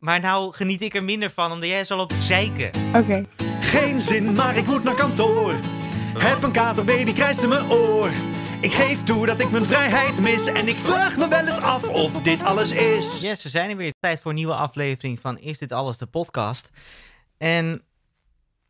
[0.00, 2.70] Maar nou geniet ik er minder van, omdat jij zo loopt te zeiken.
[2.94, 3.26] Oké.
[3.60, 5.52] Geen zin, maar ik moet naar kantoor.
[6.18, 8.10] Heb een katerbaby, krijst in mijn oor.
[8.60, 10.46] Ik geef toe dat ik mijn vrijheid mis.
[10.46, 13.20] En ik vraag me wel eens af of dit alles is.
[13.20, 13.92] Yes, we zijn er weer.
[14.00, 16.70] Tijd voor een nieuwe aflevering van Is Dit Alles, de podcast.
[17.38, 17.82] En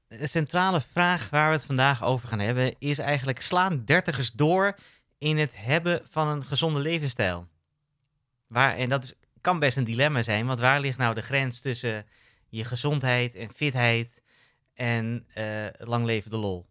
[0.08, 2.74] de centrale vraag waar we het vandaag over gaan hebben...
[2.78, 4.74] is eigenlijk, slaan dertigers door
[5.18, 7.46] in het hebben van een gezonde levensstijl?
[8.46, 11.60] Waar, en dat is, kan best een dilemma zijn, want waar ligt nou de grens
[11.60, 12.06] tussen
[12.48, 14.22] je gezondheid en fitheid
[14.74, 16.66] en eh, lang leven de lol?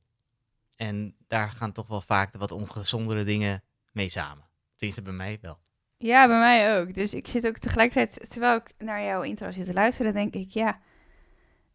[0.75, 4.47] En daar gaan toch wel vaak de wat ongezondere dingen mee samen.
[4.75, 5.59] Tenminste, bij mij wel.
[5.97, 6.93] Ja, bij mij ook.
[6.93, 10.49] Dus ik zit ook tegelijkertijd, terwijl ik naar jouw intro zit te luisteren, denk ik,
[10.49, 10.79] ja,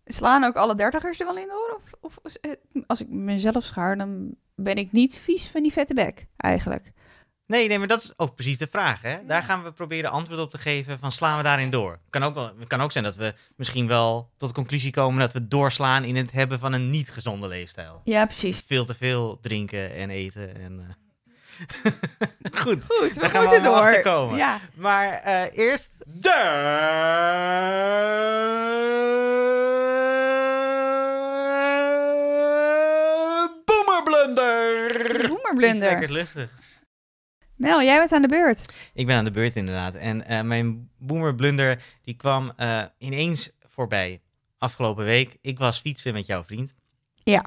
[0.04, 1.80] slaan ook alle dertigers er wel in door?
[2.00, 2.50] Of, of eh,
[2.86, 6.92] als ik mezelf schaar, dan ben ik niet vies van die vette bek, eigenlijk.
[7.54, 9.02] Nee, nee, maar dat is ook precies de vraag.
[9.02, 9.16] Hè?
[9.26, 11.98] Daar gaan we proberen antwoord op te geven van slaan we daarin door.
[12.10, 15.32] Kan ook, wel, kan ook zijn dat we misschien wel tot de conclusie komen dat
[15.32, 18.00] we doorslaan in het hebben van een niet gezonde leefstijl.
[18.04, 18.62] Ja, precies.
[18.66, 20.56] Veel te veel drinken en eten.
[20.56, 20.84] En, uh...
[22.62, 24.00] Goed, Goed, we gaan moeten door.
[24.02, 24.36] komen.
[24.36, 24.60] Ja.
[24.74, 25.90] Maar uh, eerst...
[26.06, 26.30] De
[33.64, 35.28] Boomerblunder.
[35.28, 35.88] Boemerblunder.
[35.90, 36.50] Lekker lustig.
[37.64, 38.72] Mel, jij bent aan de beurt.
[38.94, 39.94] Ik ben aan de beurt inderdaad.
[39.94, 44.20] En uh, mijn boomerblunder die kwam uh, ineens voorbij
[44.58, 45.36] afgelopen week.
[45.40, 46.74] Ik was fietsen met jouw vriend.
[47.22, 47.44] Ja.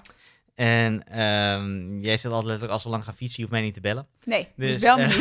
[0.56, 3.74] En um, jij zit altijd letterlijk als we lang gaan fietsen, je hoeft mij niet
[3.74, 4.08] te bellen.
[4.24, 5.16] Nee, dus, dus bel me uh,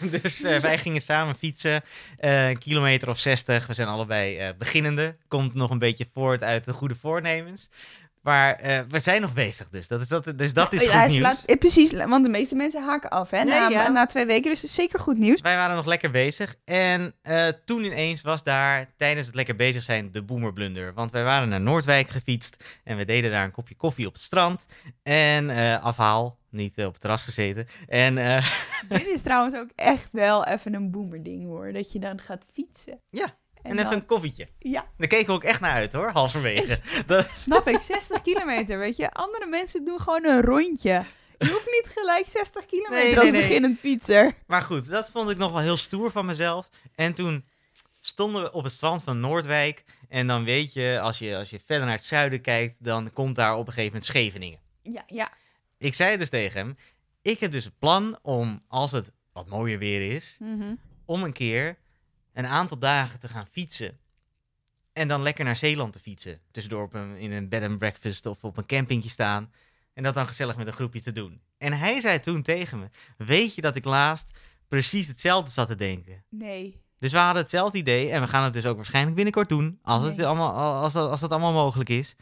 [0.00, 0.22] niet.
[0.22, 1.82] dus uh, wij gingen samen fietsen,
[2.20, 3.66] uh, een kilometer of 60.
[3.66, 5.16] We zijn allebei beginnende.
[5.28, 7.68] Komt nog een beetje voort uit de goede voornemens.
[8.26, 11.10] Maar uh, we zijn nog bezig, dus dat is, dat, dus dat is ja, goed
[11.10, 11.20] nieuws.
[11.20, 13.88] Slaat, eh, precies, want de meeste mensen haken af hè, Nee, na, ja.
[13.88, 14.50] na twee weken.
[14.50, 15.40] Dus zeker goed nieuws.
[15.40, 16.56] Wij waren nog lekker bezig.
[16.64, 20.94] En uh, toen ineens was daar tijdens het lekker bezig zijn de boomerblunder.
[20.94, 24.22] Want wij waren naar Noordwijk gefietst en we deden daar een kopje koffie op het
[24.22, 24.66] strand.
[25.02, 27.66] En uh, afhaal, niet op het terras gezeten.
[27.88, 28.50] En, uh,
[28.88, 33.00] Dit is trouwens ook echt wel even een boomerding hoor, dat je dan gaat fietsen.
[33.10, 33.36] Ja.
[33.66, 34.00] En, en even dan...
[34.00, 34.48] een koffietje.
[34.58, 34.86] Ja.
[34.96, 36.78] Daar keken we ook echt naar uit hoor, halverwege.
[37.06, 37.32] dat...
[37.32, 39.10] Snap ik, 60 kilometer, weet je.
[39.10, 41.04] Andere mensen doen gewoon een rondje.
[41.38, 43.92] Je hoeft niet gelijk 60 kilometer nee, als nee, beginnend nee.
[43.92, 44.34] fietser.
[44.46, 46.70] Maar goed, dat vond ik nog wel heel stoer van mezelf.
[46.94, 47.44] En toen
[48.00, 49.84] stonden we op het strand van Noordwijk.
[50.08, 53.34] En dan weet je, als je, als je verder naar het zuiden kijkt, dan komt
[53.34, 54.58] daar op een gegeven moment Scheveningen.
[54.82, 55.28] Ja, ja.
[55.78, 56.76] Ik zei dus tegen hem,
[57.22, 60.78] ik heb dus het plan om, als het wat mooier weer is, mm -hmm.
[61.04, 61.76] om een keer
[62.36, 63.98] een aantal dagen te gaan fietsen.
[64.92, 66.40] En dan lekker naar Zeeland te fietsen.
[66.50, 69.52] Tussendoor op een, in een bed and breakfast of op een campingje staan.
[69.92, 71.40] En dat dan gezellig met een groepje te doen.
[71.58, 74.30] En hij zei toen tegen me: Weet je dat ik laatst
[74.68, 76.24] precies hetzelfde zat te denken?
[76.28, 76.80] Nee.
[76.98, 78.10] Dus we hadden hetzelfde idee.
[78.10, 79.78] En we gaan het dus ook waarschijnlijk binnenkort doen.
[79.82, 80.10] Als, Nee.
[80.10, 82.16] het allemaal, als, dat, als dat allemaal mogelijk is.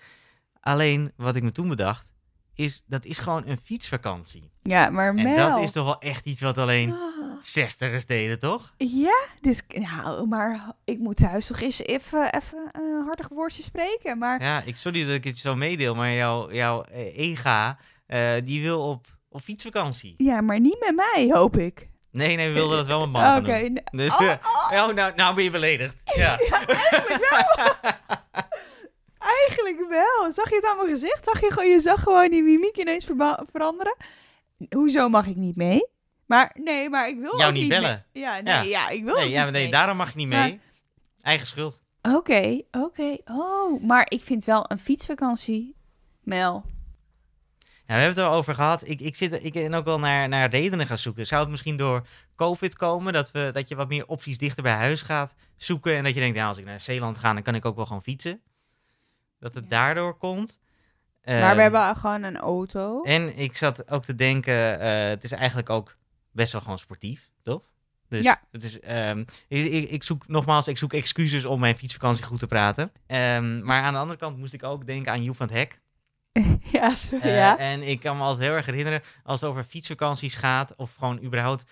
[0.60, 2.12] Alleen wat ik me toen bedacht.
[2.54, 4.50] Is dat is gewoon een fietsvakantie.
[4.62, 7.13] Ja, maar En dat is toch wel echt iets wat alleen Ah.
[7.40, 8.74] Zestigers deden, toch?
[8.76, 14.18] Ja, dit, nou, maar ik moet thuis toch eens even, even een hartig woordje spreken.
[14.18, 18.32] Maar Ja, ik, sorry dat ik het zo meedeel, maar jouw, jouw eh, EGA, eh,
[18.44, 20.14] die wil op, op fietsvakantie.
[20.16, 21.88] ja, maar niet met mij, hoop ik.
[22.10, 23.72] Nee, nee, we wilden dat wel met mannen Oké.
[23.90, 25.94] Dus, oh, oh, oh, nou, nou ben je beledigd.
[26.16, 26.38] Ja.
[26.38, 27.74] eigenlijk wel.
[29.18, 30.32] Eigenlijk wel.
[30.32, 31.24] Zag je het aan mijn gezicht?
[31.24, 33.06] Zag je, je zag gewoon die mimiek ineens
[33.52, 33.96] veranderen.
[34.76, 35.86] Hoezo mag ik niet mee?
[36.34, 38.04] Maar nee, maar ik wil Jou ook niet bellen.
[38.12, 38.22] mee.
[38.22, 38.88] Ja, nee, ja.
[38.88, 40.38] ik wil Nee, ja, nee, daarom mag je niet mee.
[40.38, 40.58] Maar-
[41.20, 41.82] Eigen schuld.
[42.02, 43.16] Oké, oké.
[43.24, 45.76] Oh, maar ik vind wel een fietsvakantie,
[46.22, 46.64] Mel.
[47.58, 48.88] Ja, we hebben het erover gehad.
[48.88, 51.26] Ik, ik, zit, ik ben ook wel naar, naar redenen gaan zoeken.
[51.26, 52.06] Zou het misschien door
[52.36, 53.12] COVID komen?
[53.12, 55.96] Dat, we, dat je wat meer opties dichter bij huis gaat zoeken.
[55.96, 57.86] En dat je denkt, ja, als ik naar Zeeland ga, dan kan ik ook wel
[57.86, 58.40] gewoon fietsen.
[59.40, 59.70] Dat het Ja.
[59.70, 60.58] daardoor komt.
[61.24, 63.02] maar we hebben gewoon een auto.
[63.02, 65.96] En ik zat ook te denken, eh, het is eigenlijk ook
[66.34, 67.62] best wel gewoon sportief, toch?
[68.08, 68.42] Dus Ja.
[68.50, 72.46] het is, ehm, ik, ik, zoek nogmaals, ik zoek excuses om mijn fietsvakantie goed te
[72.46, 72.92] praten.
[73.06, 75.80] Ehm, maar aan de andere kant moest ik ook denken aan Joep van het Hek.
[76.72, 77.58] ja, zo- Eh, ja.
[77.58, 81.22] En ik kan me altijd heel erg herinneren, als het over fietsvakanties gaat, of gewoon
[81.22, 81.64] überhaupt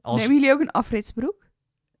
[0.00, 0.20] als...
[0.20, 1.46] Nemen jullie ook een afritsbroek?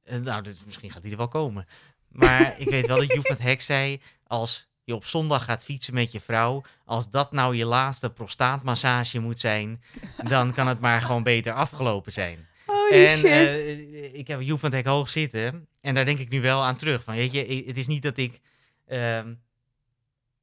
[0.02, 1.66] Eh, nou, dus misschien gaat die er wel komen.
[2.08, 5.64] Maar ik weet wel dat Joep van het Hek zei, als je op zondag gaat
[5.64, 9.82] fietsen met je vrouw, als dat nou je laatste prostaatmassage moet zijn,
[10.28, 12.46] dan kan het maar gewoon beter afgelopen zijn.
[12.66, 13.24] Holy en shit.
[13.24, 16.64] eh, ik heb Joep van het Hek hoog zitten, en daar denk ik nu wel
[16.64, 17.02] aan terug.
[17.02, 18.40] Van, weet je, het is niet dat ik...
[18.86, 19.34] ehm,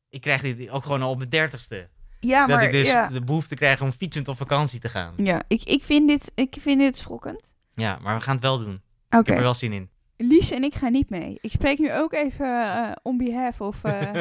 [0.09, 1.89] ik krijg dit ook gewoon al op mijn dertigste.
[2.19, 3.07] ja, dat maar ik dus ja.
[3.07, 5.13] de behoefte krijg om fietsend op vakantie te gaan.
[5.17, 7.53] Ja, ik, ik, vind dit, ik vind dit schokkend.
[7.73, 8.81] Ja, maar we gaan het wel doen.
[9.05, 9.17] Oké.
[9.19, 9.89] Ik heb er wel zin in.
[10.17, 11.37] Lies en ik gaan niet mee.
[11.41, 13.83] Ik spreek nu ook even eh on behalf of...
[13.83, 14.11] eh,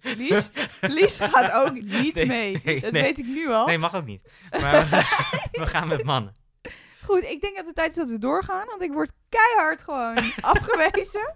[0.18, 0.50] Lies?
[0.80, 2.60] Lies gaat ook niet Nee, mee.
[2.64, 3.66] nee, dat weet ik nu al.
[3.66, 4.32] Nee, mag ook niet.
[4.60, 5.04] Maar we gaan,
[5.62, 6.34] we gaan met mannen.
[7.04, 8.66] Goed, ik denk dat het tijd is dat we doorgaan.
[8.66, 10.16] Want ik word keihard gewoon
[10.54, 11.34] afgewezen.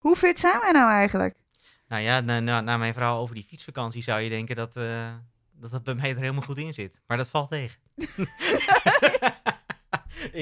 [0.00, 1.34] Hoe fit zijn wij nou eigenlijk?
[1.88, 5.08] Nou ja, na, na, na mijn verhaal over die fietsvakantie zou je denken dat, eh,
[5.70, 7.00] dat dat bij mij er helemaal goed in zit.
[7.06, 7.80] Maar dat valt tegen.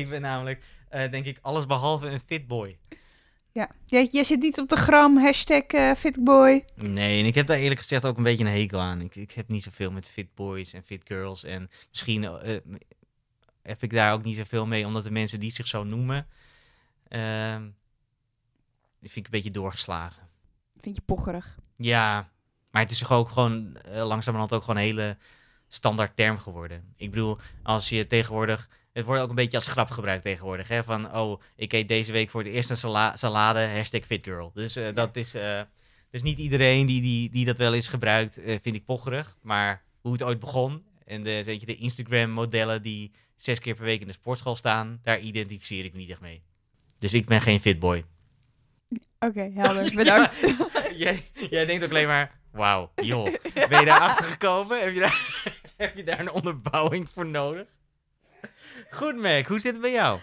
[0.00, 2.78] ik ben namelijk, eh, denk ik, alles behalve een fitboy.
[3.52, 6.64] Ja, jij, jij zit niet op de gram, hashtag eh, fitboy.
[6.74, 9.00] Nee, en ik heb daar eerlijk gezegd ook een beetje een hekel aan.
[9.00, 11.44] Ik, ik heb niet zoveel met fit boys en fit girls.
[11.44, 12.56] En misschien eh,
[13.62, 16.26] heb ik daar ook niet zoveel mee, omdat de mensen die zich zo noemen,
[17.08, 17.62] ehm,
[18.98, 20.28] die vind ik een beetje doorgeslagen.
[20.80, 21.56] Vind je pocherig.
[21.76, 22.32] Ja,
[22.72, 25.16] maar het is toch ook gewoon eh, langzamerhand ook gewoon een hele
[25.68, 26.94] standaard term geworden.
[26.96, 28.68] Ik bedoel, als je tegenwoordig...
[28.92, 30.68] Het wordt ook een beetje als grap gebruikt tegenwoordig.
[30.68, 30.84] Hè?
[30.84, 34.50] Van, oh, ik eet deze week voor het eerst een sala salade, hashtag fitgirl.
[34.54, 35.34] Dus eh, dat is...
[35.34, 35.60] eh,
[36.12, 39.36] dus niet iedereen die, die, die dat wel eens gebruikt, eh, vind ik pocherig.
[39.42, 43.84] Maar hoe het ooit begon en de, weet je, de Instagram-modellen die zes keer per
[43.84, 46.42] week in de sportschool staan, daar identificeer ik me niet echt mee.
[46.98, 48.04] Dus ik ben geen fitboy.
[49.18, 49.94] Oké, helder.
[50.04, 50.40] Bedankt.
[51.04, 53.24] jij, jij denkt ook alleen maar, wauw, joh.
[53.68, 54.80] Ben je daar achter gekomen?
[54.80, 55.44] Heb je daar,
[55.76, 57.66] heb je daar een onderbouwing voor nodig?
[58.90, 59.46] Goed, Mac.
[59.46, 60.20] Hoe zit het bij jou?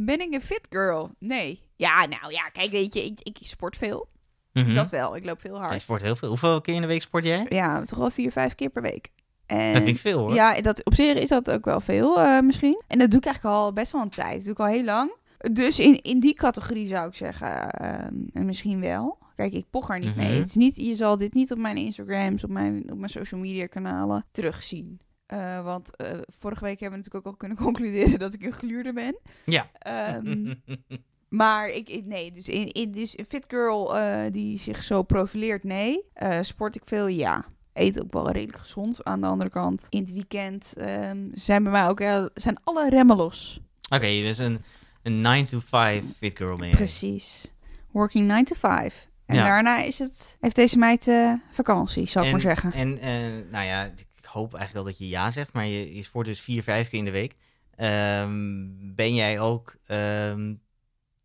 [0.00, 1.10] Ben ik een fit girl?
[1.18, 1.62] Nee.
[1.76, 4.08] Ja, nou ja, kijk, weet je, ik, ik sport veel.
[4.52, 4.74] Mhm.
[4.74, 5.16] Dat wel.
[5.16, 5.82] Ik loop veel Jij hard.
[5.82, 6.28] sport heel veel.
[6.28, 7.46] Hoeveel keer in de week sport jij?
[7.48, 9.08] Ja, toch wel vier, vijf keer per week.
[9.46, 10.34] En Dat vind ik veel, hoor.
[10.34, 12.82] Ja, dat, op zich is dat ook wel veel eh, misschien.
[12.86, 14.34] En dat doe ik eigenlijk al best wel een tijd.
[14.34, 15.10] Dat doe ik al heel lang.
[15.52, 19.18] Dus in, in die categorie zou ik zeggen, ehm, misschien wel.
[19.40, 20.26] Kijk, ik poch er niet mee.
[20.28, 20.36] Mhm.
[20.38, 23.40] Het is niet, je zal dit niet op mijn Instagrams, op mijn, op mijn social
[23.40, 25.00] media kanalen terugzien.
[25.26, 28.52] Eh, want eh, vorige week hebben we natuurlijk ook al kunnen concluderen dat ik een
[28.52, 29.18] gluurder ben.
[29.44, 29.70] Ja.
[29.72, 30.54] Ehm,
[31.40, 35.02] maar ik, ik- nee, dus, in, in, dus een fit girl eh, die zich zo
[35.02, 36.04] profileert, nee.
[36.40, 37.44] Sport ik veel, ja.
[37.72, 39.04] Eet ook wel redelijk gezond.
[39.04, 42.00] Aan de andere kant, in het weekend ehm, zijn bij mij ook
[42.34, 43.60] zijn alle remmen los.
[43.94, 44.58] Oké, dus een,
[45.02, 46.70] een 9 to 5 fit girl jij.
[46.70, 47.52] Precies.
[47.90, 49.08] Working 9 to 5.
[49.30, 49.44] En Ja.
[49.44, 52.72] daarna is het, heeft deze meid eh, vakantie, zal ik maar zeggen.
[52.72, 53.10] En eh,
[53.50, 56.40] nou ja, ik hoop eigenlijk wel dat je ja zegt, maar je, je sport dus
[56.40, 57.34] vier, vijf keer in de week.
[57.76, 60.54] Ehm, ben jij ook ehm,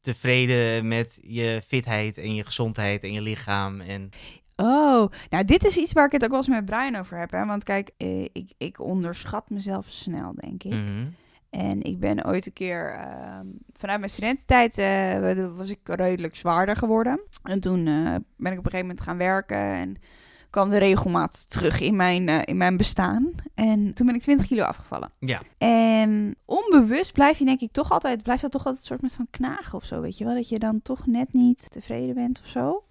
[0.01, 3.81] tevreden met je fitheid en je gezondheid en je lichaam?
[3.81, 4.09] En...
[4.55, 7.31] Oh, nou dit is iets waar ik het ook wel eens met Brian over heb.
[7.31, 7.45] Hè?
[7.45, 10.71] Want kijk, eh, ik, ik onderschat mezelf snel, denk ik.
[10.71, 11.05] Mhm.
[11.55, 16.75] En ik ben ooit een keer ehm, vanuit mijn studententijd eh, was ik redelijk zwaarder
[16.75, 17.19] geworden.
[17.43, 19.95] En toen eh, ben ik op een gegeven moment gaan werken en
[20.49, 23.31] kwam de regelmaat terug in mijn, eh, in mijn bestaan.
[23.53, 25.11] En toen ben ik 20 kilo afgevallen.
[25.19, 25.41] Ja.
[25.57, 29.13] En onbewust blijf je denk ik toch altijd, blijft dat toch altijd een soort met
[29.13, 30.35] van knagen of zo, weet je wel?
[30.35, 32.85] Dat je dan toch net niet tevreden bent of zo.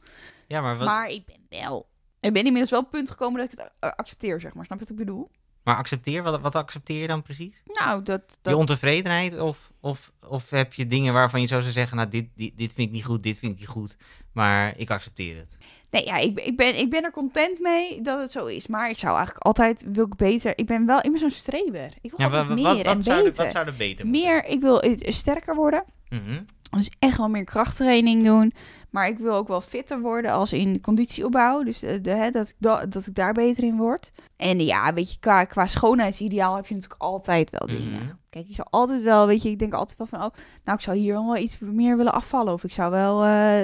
[0.47, 1.89] Ja, maar, wat, Maar ik ben wel,
[2.21, 4.65] ik ben inmiddels wel op het punt gekomen dat ik het accepteer, zeg maar.
[4.65, 5.29] Snap je wat ik bedoel?
[5.65, 7.63] Maar accepteer, wat, wat accepteer je dan precies?
[7.67, 8.39] Nou, dat...
[8.43, 12.09] dat Je ontevredenheid of, of, of heb je dingen waarvan je zo zou zeggen, nou
[12.09, 13.97] dit, dit, dit vind ik niet goed, dit vind ik niet goed,
[14.33, 15.57] maar ik accepteer het.
[15.91, 18.67] Nee, ja, ik, ben- ik, ben, ik ben er content mee dat het zo is.
[18.67, 20.53] Maar ik zou eigenlijk altijd, wil ik beter...
[20.59, 21.93] Ik ben wel, ik ben zo'n streber.
[22.01, 23.43] Ik wil Ja, altijd meer wat, en wat, zou, er- beter.
[23.43, 24.23] wat zou er beter moeten?
[24.25, 25.85] meer, ik wil eh, sterker worden.
[26.09, 26.43] Mhm.
[26.71, 28.53] Dus echt wel meer krachttraining doen.
[28.95, 31.63] Maar ik wil ook wel fitter worden als in conditieopbouw.
[31.63, 34.13] Dus eh, de, dat, ik da- dat ik daar beter in word.
[34.37, 37.77] En ja, weet je, qua, qua schoonheidsideaal heb je natuurlijk altijd wel Mhm.
[37.77, 38.19] dingen.
[38.31, 40.35] Kijk, ik zou altijd wel, weet je, ik denk altijd wel van, oh,
[40.65, 42.53] nou, ik zou hier wel iets meer willen afvallen.
[42.53, 43.19] Of ik zou wel,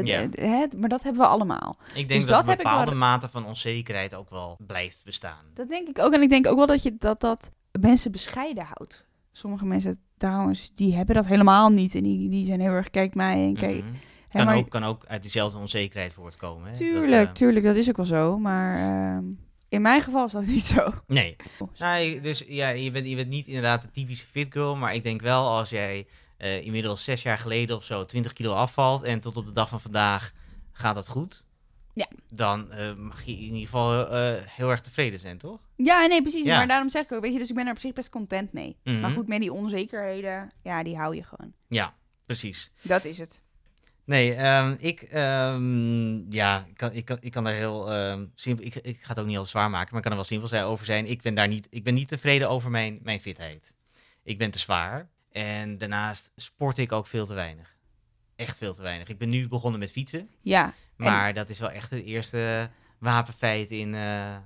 [0.05, 1.77] d- hè, maar dat hebben we allemaal.
[1.87, 4.57] Ik denk Dus dat, dat een heb ik wel- bepaalde mate van onzekerheid ook wel
[4.67, 5.45] blijft bestaan.
[5.55, 6.13] Dat denk ik ook.
[6.13, 9.05] En ik denk ook wel dat je dat, dat mensen bescheiden houdt.
[9.33, 11.95] Sommige mensen trouwens, die hebben dat helemaal niet.
[11.95, 13.85] En die, die zijn heel erg, kijk mij en kijk.
[13.85, 13.93] Mhm.
[14.33, 16.71] Kan, maar- ook, kan ook uit diezelfde onzekerheid voortkomen.
[16.71, 16.77] Hè?
[16.77, 18.39] Tuurlijk, Dat, eh, tuurlijk, dat is ook wel zo.
[18.39, 19.25] Maar ehm,
[19.69, 20.93] in mijn geval is dat niet zo.
[21.07, 21.37] nee.
[21.79, 25.03] Nou, dus ja, je bent, je bent niet inderdaad de typische fit girl, maar ik
[25.03, 26.07] denk wel als jij
[26.37, 29.69] eh, inmiddels zes jaar geleden of zo 20 kilo afvalt en tot op de dag
[29.69, 30.33] van vandaag
[30.73, 31.45] gaat dat goed.
[31.95, 32.07] Ja.
[32.33, 34.07] Dan eh, mag je in ieder geval
[34.47, 35.59] heel erg tevreden zijn, toch?
[35.77, 36.45] Ja, nee, precies.
[36.45, 36.57] Ja.
[36.57, 38.53] Maar daarom zeg ik ook, weet je, dus ik ben er op zich best content
[38.53, 38.77] mee.
[38.85, 39.01] Mhm.
[39.01, 41.53] Maar goed, met die onzekerheden, ja, die hou je gewoon.
[41.69, 41.95] Ja,
[42.27, 42.73] precies.
[42.83, 43.43] Dat is het.
[44.11, 48.65] Nee, ehm, ik, ehm, ja, ik kan, ik, kan, ik kan daar heel ehm, simpel,
[48.65, 50.49] ik, ik ga het ook niet heel zwaar maken, maar ik kan er wel simpel
[50.49, 51.07] zijn over zijn.
[51.07, 53.73] Ik ben daar niet, ik ben niet tevreden over mijn, mijn fitheid.
[54.23, 57.77] Ik ben te zwaar en daarnaast sport ik ook veel te weinig.
[58.37, 59.09] Echt veel te weinig.
[59.09, 63.71] Ik ben nu begonnen met fietsen, Ja, maar dat is wel echt het eerste wapenfeit
[63.71, 64.37] in, eh,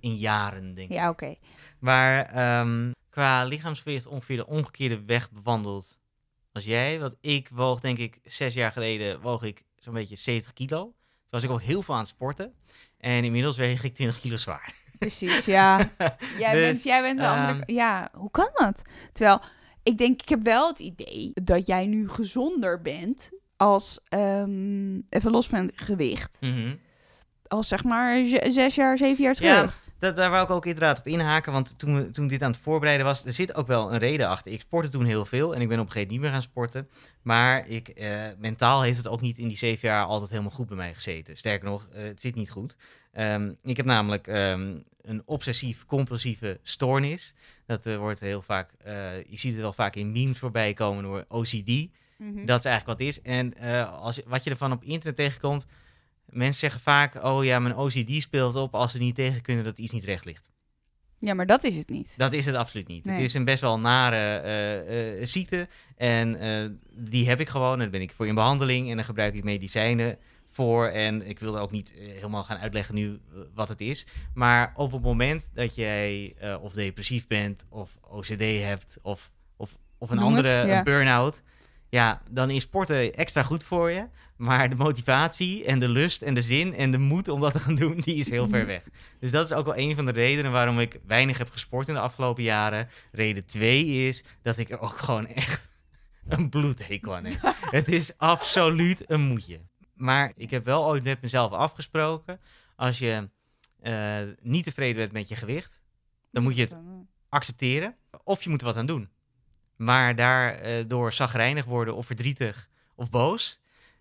[0.00, 0.96] in jaren, denk ik.
[0.96, 1.34] Ja, oké.
[1.78, 2.24] Maar
[3.10, 5.98] qua lichaamsgewicht ongeveer de omgekeerde weg bewandeld
[6.52, 7.00] als jij.
[7.00, 10.80] Want ik woog, denk ik, zes jaar geleden woog ik zo'n beetje 70 kilo.
[10.82, 10.92] Toen
[11.40, 12.54] was ik ook heel veel aan het sporten.
[12.98, 14.74] En inmiddels weeg ik 20 kilo zwaar.
[14.98, 15.76] Precies, ja.
[16.38, 17.64] Jij, Dus, bent, jij bent de andere...
[17.64, 18.82] ehm, Ja, hoe kan dat?
[19.12, 19.40] Terwijl,
[19.82, 25.30] ik denk, ik heb wel het idee dat jij nu gezonder bent als, ehm, even
[25.30, 26.74] los van het gewicht, Mhm.
[27.46, 29.82] als zeg maar zes jaar, zeven jaar Ja, terug.
[29.98, 31.52] Dat, daar wou ik ook inderdaad op inhaken.
[31.52, 34.52] Want toen, toen dit aan het voorbereiden was, er zit ook wel een reden achter.
[34.52, 36.42] Ik sportte toen heel veel en ik ben op een gegeven moment niet meer gaan
[36.42, 36.88] sporten.
[37.22, 40.66] Maar ik, eh, mentaal heeft het ook niet in die zeven jaar altijd helemaal goed
[40.66, 41.36] bij mij gezeten.
[41.36, 42.76] Sterker nog, eh, het zit niet goed.
[43.12, 47.34] Ehm, ik heb namelijk ehm, een obsessief-compulsieve stoornis.
[47.66, 48.70] Dat eh, wordt heel vaak,
[49.28, 51.88] je ziet het wel vaak in memes voorbij komen door OCD.
[52.16, 52.44] Mhm.
[52.44, 53.22] Dat is eigenlijk wat het is.
[53.22, 53.58] En
[53.90, 55.66] als, wat je ervan op internet tegenkomt,
[56.28, 59.78] mensen zeggen vaak, oh ja, mijn OCD speelt op als ze niet tegen kunnen dat
[59.78, 60.48] iets niet recht ligt.
[61.20, 62.14] Ja, maar dat is het niet.
[62.16, 63.04] Dat is het absoluut niet.
[63.04, 63.14] Nee.
[63.14, 67.72] Het is een best wel nare eh, eh, ziekte en eh, die heb ik gewoon.
[67.72, 70.86] En daar ben ik voor in behandeling en dan gebruik ik medicijnen voor.
[70.86, 73.20] En ik wil er ook niet helemaal gaan uitleggen nu
[73.54, 74.06] wat het is.
[74.34, 80.10] Maar op het moment dat jij of depressief bent of OCD hebt of, of, of
[80.10, 80.82] een Noem het, andere ja.
[80.82, 81.42] burn-out,
[81.88, 84.08] ja, dan is sporten extra goed voor je.
[84.38, 87.58] Maar de motivatie en de lust en de zin en de moed om dat te
[87.58, 88.82] gaan doen, die is heel ver weg.
[89.20, 91.94] Dus dat is ook wel een van de redenen waarom ik weinig heb gesport in
[91.94, 92.88] de afgelopen jaren.
[93.12, 95.68] Reden twee is dat ik er ook gewoon echt
[96.28, 97.54] een bloedhekel aan heb.
[97.78, 99.60] Het is absoluut een moedje.
[99.94, 102.40] Maar ik heb wel ooit met mezelf afgesproken,
[102.76, 103.28] als je
[103.80, 105.80] eh, niet tevreden bent met je gewicht,
[106.30, 106.76] dan moet je het
[107.28, 109.10] accepteren of je moet er wat aan doen.
[109.76, 113.60] Maar daardoor zagrijnig worden of verdrietig of boos,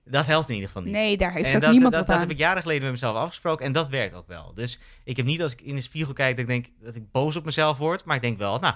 [0.09, 0.93] dat helpt in ieder geval niet.
[0.93, 2.21] Nee, daar heeft En ook dat, niemand dat, wat dat aan.
[2.27, 4.51] heb ik jaren geleden met mezelf afgesproken en dat werkt ook wel.
[4.53, 7.11] Dus ik heb niet als ik in de spiegel kijk dat ik denk dat ik
[7.11, 8.75] boos op mezelf word, maar ik denk wel, nou,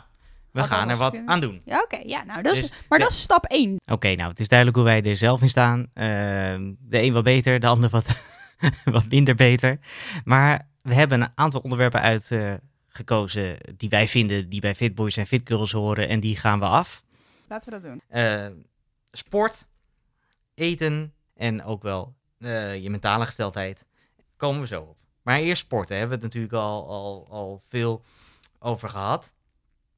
[0.52, 1.30] we Had gaan er wat kunnen.
[1.30, 1.62] aan doen.
[1.66, 2.00] Ja, oké.
[2.06, 3.06] Ja, nou, dat is, Dus, maar ja.
[3.06, 3.76] dat is stap 1.
[3.92, 5.88] Oké, nou, het is duidelijk hoe wij er zelf in staan.
[5.94, 8.16] Ehm, de een wat beter, de ander wat,
[8.86, 9.80] wat minder beter.
[10.24, 15.72] Maar we hebben een aantal onderwerpen uitgekozen die wij vinden die bij Fitboys en Fitgirls
[15.72, 17.04] horen en die gaan we af.
[17.48, 18.02] Laten we dat doen.
[18.08, 18.48] Eh,
[19.12, 19.68] sport,
[20.54, 23.86] eten en ook wel eh, je mentale gesteldheid.
[24.38, 24.98] Komen we zo op.
[25.22, 28.04] Maar eerst sporten hebben we het natuurlijk al, al, al veel
[28.60, 29.32] over gehad.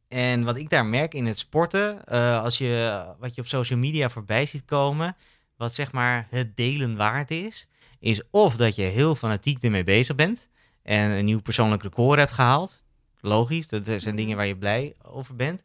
[0.08, 3.80] En wat ik daar merk in het sporten, eh, als je wat je op social
[3.80, 5.16] media voorbij ziet komen,
[5.58, 7.68] wat zeg maar het delen waard is,
[8.00, 10.48] is of dat je heel fanatiek ermee bezig bent
[10.82, 12.84] en een nieuw persoonlijk record hebt gehaald.
[13.22, 14.16] Logisch, dat zijn Mhm.
[14.16, 15.62] dingen waar je blij over bent.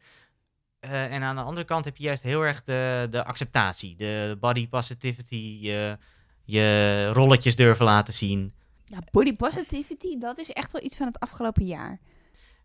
[0.79, 4.37] Eh, en aan de andere kant heb je juist heel erg de, de acceptatie, de
[4.39, 5.97] body positivity, je,
[6.43, 8.53] je rolletjes durven laten zien.
[8.85, 11.99] Ja, body positivity, dat is echt wel iets van het afgelopen jaar.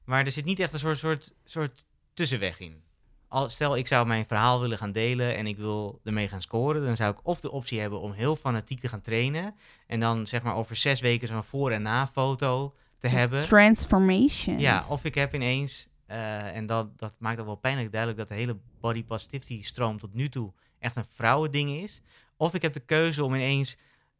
[0.05, 2.83] Maar er zit niet echt een soort, soort, soort tussenweg in.
[3.29, 6.85] Al, stel, ik zou mijn verhaal willen gaan delen en ik wil ermee gaan scoren,
[6.85, 9.55] dan zou ik of de optie hebben om heel fanatiek te gaan trainen
[9.87, 13.43] en dan zeg maar over zes weken zo'n voor- en na-foto te hebben.
[13.43, 14.59] Transformation.
[14.59, 18.29] Ja, of ik heb ineens, eh, en dat, dat maakt ook wel pijnlijk duidelijk dat
[18.29, 22.01] de hele body positivity stroom tot nu toe echt een vrouwending is.
[22.37, 23.77] Of ik heb de keuze om ineens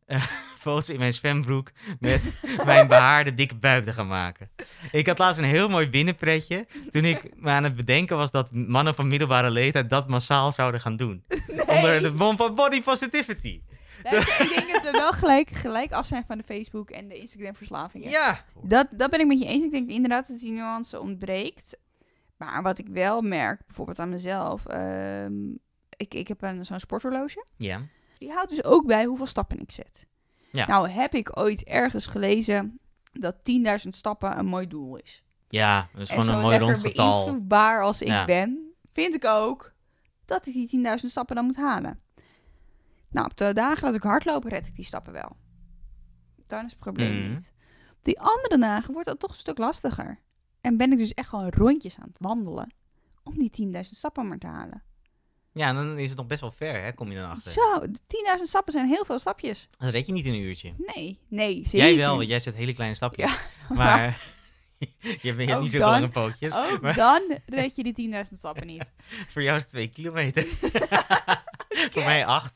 [0.07, 0.23] eh,
[0.59, 2.23] foto's in mijn zwembroek met
[2.65, 4.51] mijn behaarde dikke buik te gaan maken.
[4.91, 8.53] Ik had laatst een heel mooi binnenpretje toen ik me aan het bedenken was dat
[8.53, 11.25] mannen van middelbare leeftijd dat massaal zouden gaan doen.
[11.67, 13.63] Onder de bom van body positivity.
[14.11, 17.19] Nee, ik denk dat we wel gelijk, gelijk af zijn van de Facebook en de
[17.19, 18.11] Instagram verslavingen.
[18.11, 18.45] Ja.
[18.63, 19.65] Dat, dat ben ik met je eens.
[19.65, 21.79] Ik denk inderdaad dat die nuance ontbreekt.
[22.37, 24.67] Maar wat ik wel merk, bijvoorbeeld aan mezelf.
[24.67, 25.51] ehm,
[25.97, 27.47] ik, ik heb een, zo'n sporthorloge.
[27.57, 27.81] Ja.
[28.19, 30.07] Die houdt dus ook bij hoeveel stappen ik zet.
[30.53, 30.67] Ja.
[30.67, 32.79] Nou heb ik ooit ergens gelezen
[33.13, 33.35] dat
[33.85, 35.23] 10.000 stappen een mooi doel is.
[35.49, 37.23] Ja, dat is en gewoon zo een mooi lekker rond getal.
[37.25, 38.25] beïnvloedbaar als ik Ja.
[38.25, 39.73] ben, vind ik ook
[40.25, 42.01] dat ik die 10.000 stappen dan moet halen.
[43.15, 45.37] Nou, op de dagen dat ik hardloop, red ik die stappen wel.
[46.47, 47.29] Dan is het probleem Mhm.
[47.33, 47.53] niet.
[47.91, 50.19] Op die andere dagen wordt het toch een stuk lastiger.
[50.61, 52.73] En ben ik dus echt gewoon rondjes aan het wandelen
[53.23, 54.83] om die 10.000 stappen maar te halen.
[55.53, 57.53] Ja, dan is het nog best wel ver, hè, kom je dan achter.
[57.53, 59.69] Zo, de 10.000 stappen zijn heel veel stapjes.
[59.79, 60.73] Dat red je niet in een uurtje.
[60.95, 61.79] Nee, nee, zeker.
[61.89, 63.33] Jij wel, want jij zet hele kleine stapjes.
[63.69, 64.23] Ja, maar
[65.23, 66.57] je hebt Ook niet zo dan- lange pootjes.
[66.57, 68.93] Ook Maar dan red je die 10.000 stappen niet.
[69.33, 70.47] voor jou is het twee kilometer.
[71.93, 72.55] voor mij acht.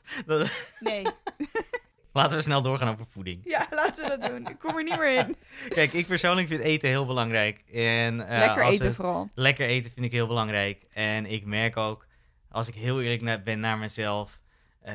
[0.81, 1.07] Nee.
[2.13, 3.41] Laten we snel doorgaan over voeding.
[3.45, 4.47] Ja, laten we dat doen.
[4.49, 5.37] Ik kom er niet meer in.
[5.69, 7.59] Kijk, ik persoonlijk vind eten heel belangrijk.
[7.73, 9.31] En, eh, Lekker eten het- vooral.
[9.35, 10.83] Lekker eten vind ik heel belangrijk.
[10.93, 12.07] En ik merk ook,
[12.51, 14.41] als ik heel eerlijk ben naar mezelf,
[14.81, 14.95] eh,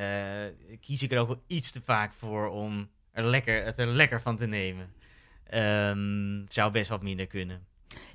[0.82, 4.22] kies ik er ook wel iets te vaak voor om er lekker, het er lekker
[4.22, 4.94] van te nemen.
[5.44, 7.66] ehm, zou best wat minder kunnen.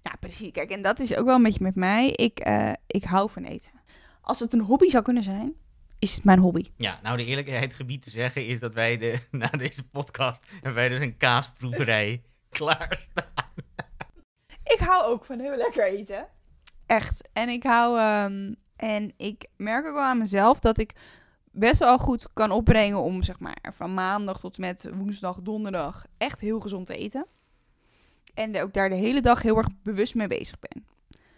[0.02, 0.52] Nou, precies.
[0.52, 2.10] Kijk, en dat is ook wel een beetje met mij.
[2.10, 3.72] Ik, eh, ik hou van eten.
[4.20, 5.54] Als het een hobby zou kunnen zijn,
[5.98, 6.64] is het mijn hobby.
[6.76, 10.74] Ja, nou de eerlijkheid gebied te zeggen is dat wij de, na deze podcast hebben
[10.74, 13.46] wij dus een kaasproeverij klaarstaan.
[14.64, 16.26] Ik hou ook van heel lekker eten.
[16.86, 17.28] Echt.
[17.32, 17.98] En ik hou.
[17.98, 20.92] ehm, en ik merk ook wel aan mezelf dat ik
[21.44, 26.40] best wel goed kan opbrengen om zeg maar van maandag tot met woensdag, donderdag echt
[26.40, 27.26] heel gezond te eten.
[28.34, 30.86] En ook daar de hele dag heel erg bewust mee bezig ben.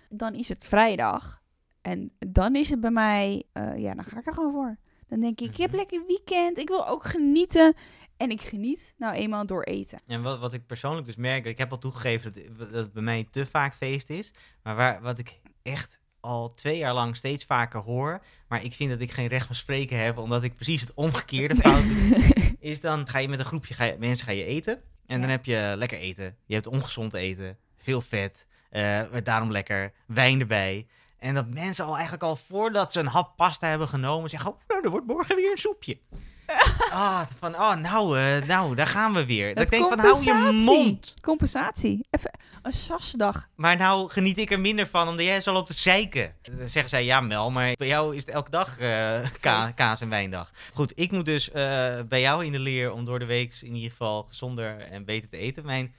[0.09, 1.40] Dan is het vrijdag.
[1.83, 4.79] En dan is het bij mij, eh, ja, dan ga ik er gewoon voor.
[5.09, 5.77] Dan denk ik, ik heb Mhm.
[5.79, 6.59] lekker weekend.
[6.59, 7.75] Ik wil ook genieten.
[8.17, 10.01] En ik geniet nou eenmaal door eten.
[10.07, 13.03] En wat, wat ik persoonlijk dus merk, ik heb al toegegeven dat, dat het bij
[13.03, 14.33] mij te vaak feest is.
[14.63, 18.91] Maar waar, wat ik echt al twee jaar lang steeds vaker hoor, maar ik vind
[18.91, 22.25] dat ik geen recht van spreken heb, omdat ik precies het omgekeerde fout doe,
[22.59, 24.83] is dan ga je met een groepje ga je, mensen ga je eten.
[25.07, 26.37] En dan heb je lekker eten.
[26.47, 30.87] Je hebt ongezond eten, veel vet, eh, daarom lekker, wijn erbij.
[31.21, 34.57] En dat mensen al eigenlijk al voordat ze een hap pasta hebben genomen, zeggen: Oh,
[34.69, 35.99] nou, er wordt morgen weer een soepje.
[36.93, 39.55] Ah, van, oh, nou, eh, nou, daar gaan we weer.
[39.55, 41.15] Dat ik denk van, hou je mond.
[41.21, 42.01] Compensatie.
[42.11, 42.31] Even
[42.63, 43.49] een sasdag.
[43.55, 46.35] Maar nou geniet ik er minder van, omdat jij zo loopt te zeiken.
[46.43, 50.01] Dan zeggen zij, ja Mel, maar bij jou is het elke dag eh, ka- kaas-
[50.01, 50.53] en wijndag.
[50.75, 53.75] Goed, ik moet dus eh, bij jou in de leer om door de week in
[53.75, 55.65] ieder geval gezonder en beter te eten.
[55.65, 55.95] Mijn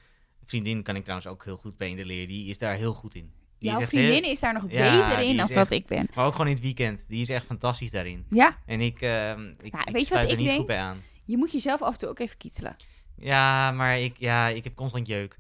[0.45, 2.27] vriendin kan ik trouwens ook heel goed bij in de leer.
[2.27, 3.31] Die is daar heel goed in.
[3.69, 6.07] Jouw vriendin heel- is daar nog Ja, beter in dan echt- dat ik ben.
[6.15, 7.05] Maar ook gewoon in het weekend.
[7.07, 8.25] Die is echt fantastisch daarin.
[8.29, 10.57] Ja, En ik, ehm ik, Nou, ik weet je wat er ik niet denk?
[10.57, 11.01] goed bij aan.
[11.25, 12.75] je moet jezelf af en toe ook even kietelen.
[13.15, 15.37] Ja, maar ik, ja, ik heb constant jeuk.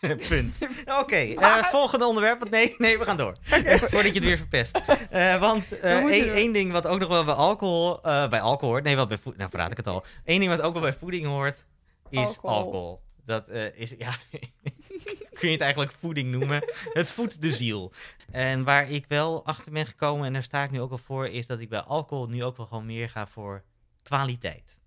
[0.28, 0.58] Punt.
[1.00, 2.38] Oké, eh, volgende onderwerp.
[2.38, 3.36] Want Nee, nee, we gaan door.
[3.90, 4.80] Voordat je het weer verpest.
[5.10, 6.04] Eh, want eh,
[6.34, 8.84] één ding wat ook nog wel bij alcohol, bij alcohol hoort.
[8.84, 9.36] Nee, wat bij voeding.
[9.38, 10.04] Nou, verraad ik het al.
[10.24, 11.64] Eén ding wat ook wel bij voeding hoort,
[12.10, 12.50] is alcohol.
[12.50, 13.00] Alcohol.
[13.24, 14.14] Dat is, ja,
[15.38, 16.64] kun je het eigenlijk voeding noemen?
[16.92, 17.92] Het voedt de ziel.
[18.30, 21.26] En waar ik wel achter ben gekomen, en daar sta ik nu ook wel voor,
[21.26, 23.62] is dat ik bij alcohol nu ook wel gewoon meer ga voor
[24.02, 24.80] kwaliteit.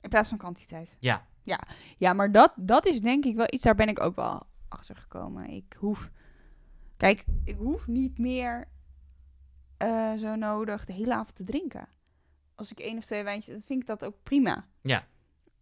[0.00, 0.96] In plaats van kwantiteit.
[0.98, 1.26] Ja.
[1.42, 1.60] Ja,
[1.96, 4.96] ja maar dat, dat is denk ik wel iets, daar ben ik ook wel achter
[4.96, 5.48] gekomen.
[5.48, 6.10] Ik hoef,
[6.96, 8.68] kijk, ik hoef niet meer
[9.76, 11.88] eh, zo nodig de hele avond te drinken.
[12.54, 14.66] Als ik één of twee wijntjes, dan vind ik dat ook prima.
[14.80, 15.06] Ja.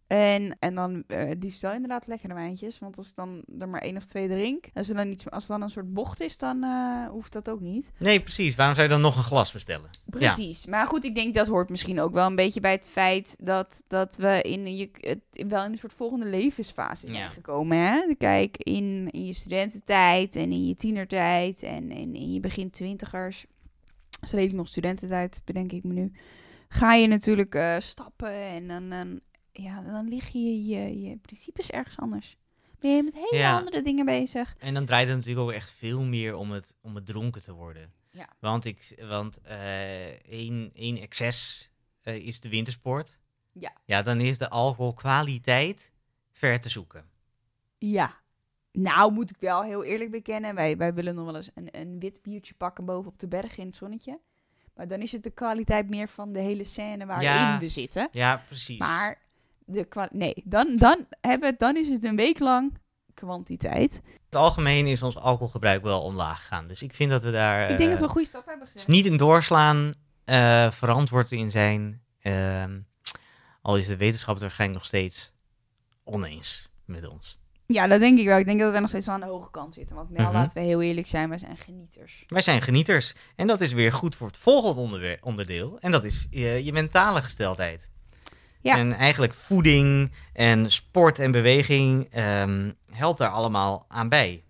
[0.09, 2.79] En, en dan eh liefst wel inderdaad lekkere wijntjes.
[2.79, 5.43] Want als ik dan er maar één of twee drink, als er dan, iets, als
[5.43, 7.91] het dan een soort bocht is, dan eh, hoeft dat ook niet.
[7.97, 8.55] Nee, precies.
[8.55, 9.89] Waarom zou je dan nog een glas bestellen?
[10.05, 10.65] Precies.
[10.65, 13.83] Maar goed, ik denk dat hoort misschien ook wel een beetje bij het feit dat,
[13.87, 17.29] dat we in je, het, wel in een soort volgende levensfase zijn Ja.
[17.29, 17.77] gekomen.
[17.77, 18.15] Hè?
[18.17, 23.45] Kijk, in, in je studententijd en in je tienertijd en, en in je begin twintigers.
[24.09, 26.11] Dat is redelijk nog studententijd, bedenk ik me nu.
[26.69, 29.19] Ga je natuurlijk eh, stappen en dan, dan,
[29.61, 32.37] ja, dan lig je je, je principes ergens anders.
[32.79, 33.57] Ben je met hele Ja.
[33.57, 34.55] andere dingen bezig.
[34.57, 37.53] En dan draait het natuurlijk ook echt veel meer om het, om het dronken te
[37.53, 37.93] worden.
[38.11, 38.27] Ja.
[38.39, 41.69] Want, ik, want eh, één, één excess
[42.01, 43.17] eh, is de wintersport.
[43.53, 43.71] Ja.
[43.85, 45.91] Ja, dan is de alcoholkwaliteit
[46.31, 47.05] ver te zoeken.
[47.77, 48.17] Ja.
[48.71, 50.55] Nou, moet ik wel heel eerlijk bekennen.
[50.55, 53.57] Wij, wij willen nog wel eens een, een wit biertje pakken boven op de berg
[53.57, 54.19] in het zonnetje.
[54.75, 57.59] Maar dan is het de kwaliteit meer van de hele scène waarin Ja.
[57.59, 58.07] we zitten.
[58.11, 58.77] Ja, precies.
[58.79, 59.21] Maar
[59.71, 62.77] de nee, dan, dan, hebben, dan is het een week lang
[63.13, 64.01] kwantiteit.
[64.03, 66.67] In het algemeen is ons alcoholgebruik wel omlaag gegaan.
[66.67, 68.67] Dus ik vind dat we daar ik denk dat we eh, een goede stap hebben
[68.67, 68.85] gezet.
[68.85, 69.93] dus niet in doorslaan,
[70.25, 72.01] eh, verantwoord in zijn.
[72.19, 72.79] Ehm,
[73.61, 75.31] al is de wetenschap het waarschijnlijk nog steeds
[76.03, 77.39] oneens met ons.
[77.65, 78.37] Ja, dat denk ik wel.
[78.37, 79.95] Ik denk dat we nog steeds wel aan de hoge kant zitten.
[79.95, 80.31] Want Mhm.
[80.31, 82.23] laten we heel eerlijk zijn, wij zijn genieters.
[82.27, 83.15] Wij zijn genieters.
[83.35, 85.77] En dat is weer goed voor het volgende onderdeel.
[85.79, 87.89] En dat is eh, je mentale gesteldheid.
[88.61, 88.77] Ja.
[88.77, 94.43] En eigenlijk voeding en sport en beweging ehm, helpt daar allemaal aan bij.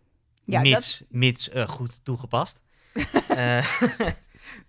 [0.43, 2.61] Ja, mits mits eh, goed toegepast.
[3.27, 3.65] Eh,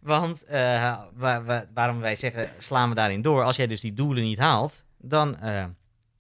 [0.01, 3.45] want eh, wa- wa- waarom wij zeggen, slaan we daarin door?
[3.45, 5.37] Als jij dus die doelen niet haalt, dan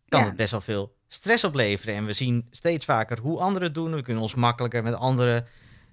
[0.09, 0.25] kan Ja.
[0.25, 1.95] het best wel veel stress opleveren.
[1.95, 3.95] En we zien steeds vaker hoe anderen het doen.
[3.95, 5.47] We kunnen ons makkelijker met anderen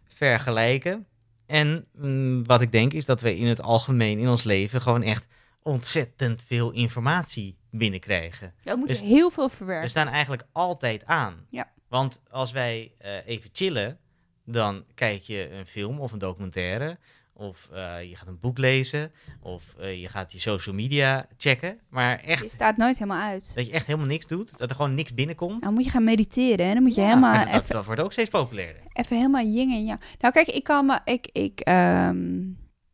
[0.07, 1.05] vergelijken.
[1.45, 5.03] En mm, wat ik denk is dat we in het algemeen in ons leven gewoon
[5.03, 5.27] echt
[5.67, 8.53] ontzettend veel informatie binnenkrijgen.
[8.63, 9.89] Dat moet Dus- heel veel We verwerken.
[9.89, 11.45] staan eigenlijk altijd aan.
[11.49, 11.71] Ja.
[11.88, 13.97] Want als wij eh, even chillen,
[14.45, 16.97] dan kijk je een film of een documentaire.
[17.34, 19.12] Of eh, je gaat een boek lezen.
[19.41, 21.80] Of eh, je gaat je social media checken.
[21.89, 23.51] Maar Je echt, staat nooit helemaal uit.
[23.56, 24.58] dat je echt helemaal niks doet.
[24.58, 25.63] Dat er gewoon niks binnenkomt.
[25.63, 26.65] Dan moet je gaan mediteren.
[26.67, 26.73] Hè?
[26.73, 28.82] Dan moet je Ja, helemaal dat, even dat wordt ook steeds populairder.
[28.93, 29.99] Even helemaal yin en yang.
[30.19, 32.36] Nou, kijk, ik kan me, ik, ik, ehm,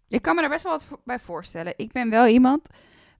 [0.08, 1.74] ik kan me daar best wel wat bij voorstellen.
[1.76, 2.70] Ik ben wel iemand,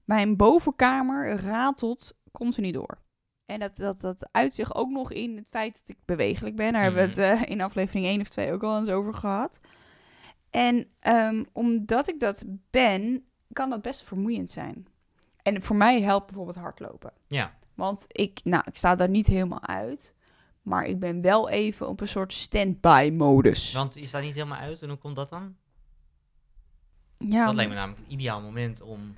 [0.04, 3.02] mijn bovenkamer ratelt continu door.
[3.46, 6.72] En dat, dat, dat uit zich ook nog in het feit dat ik bewegelijk ben.
[6.72, 9.60] Daar hebben we het eh, in aflevering 1 of 2 ook al eens over gehad.
[10.50, 14.86] En ehm, omdat ik dat ben, kan dat best vermoeiend zijn.
[15.42, 17.12] En voor mij helpt bijvoorbeeld hardlopen.
[17.26, 17.54] Ja.
[17.74, 20.14] Want ik, nou, ik sta daar niet helemaal uit.
[20.62, 23.72] Maar ik ben wel even op een soort standby modus.
[23.72, 25.56] Want je staat niet helemaal uit en hoe komt dat dan?
[27.28, 29.14] Ja, dat lijkt me namelijk een ideaal moment om...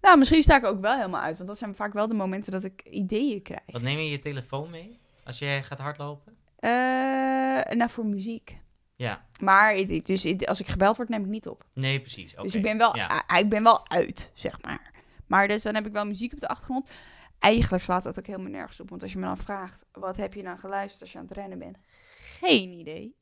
[0.00, 1.36] Nou, misschien sta ik ook wel helemaal uit.
[1.36, 3.62] Want dat zijn vaak wel de momenten dat ik ideeën krijg.
[3.66, 6.36] Wat neem je je telefoon mee als je gaat hardlopen?
[6.58, 6.70] Eh,
[7.76, 8.60] nou, voor muziek.
[8.96, 11.64] Ja, Maar dus als ik gebeld word, neem ik niet op.
[11.72, 12.34] nee, precies.
[12.34, 13.28] Dus ik ben, wel, Ja.
[13.38, 14.90] ik ben wel uit, zeg maar.
[15.26, 16.90] Maar dus dan heb ik wel muziek op de achtergrond.
[17.38, 18.90] Eigenlijk slaat dat ook helemaal nergens op.
[18.90, 21.36] Want als je me dan vraagt, wat heb je nou geluisterd als je aan het
[21.36, 21.78] rennen bent?
[22.40, 23.16] Geen idee.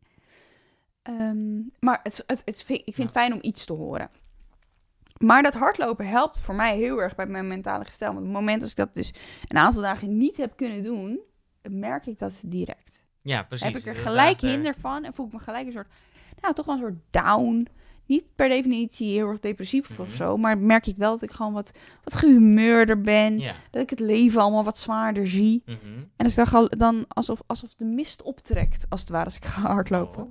[1.06, 4.10] Ehm, maar het, het, ik vind het fijn om iets te horen.
[5.18, 8.06] Maar dat hardlopen helpt voor mij heel erg bij mijn mentale gestel.
[8.06, 9.14] Want op het moment als ik dat dus
[9.48, 11.18] een aantal dagen niet heb kunnen doen,
[11.70, 13.04] merk ik dat direct.
[13.22, 13.66] Ja, precies.
[13.66, 15.88] heb ik er Dus gelijk daar- hinder van en voel ik me gelijk een soort,
[16.40, 17.68] nou toch wel een soort down.
[18.06, 20.16] Niet per definitie heel erg depressief of Mhm.
[20.16, 21.72] zo, maar merk ik wel dat ik gewoon wat,
[22.04, 23.38] wat gehumeurder ben.
[23.38, 23.54] Ja.
[23.70, 25.62] Dat ik het leven allemaal wat zwaarder zie.
[25.66, 25.76] mhm.
[26.16, 29.44] En dus dan, ga- dan alsof, alsof de mist optrekt, als het ware, als ik
[29.44, 30.22] ga hardlopen.
[30.22, 30.30] Oh,